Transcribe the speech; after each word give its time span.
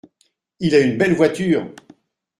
Il 0.59 0.73
a 0.73 0.79
une 0.79 0.97
belle 0.97 1.13
voiture. 1.13 1.67